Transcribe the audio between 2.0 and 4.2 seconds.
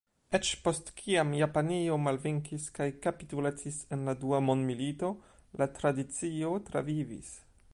malvenkis kaj kapitulacis en la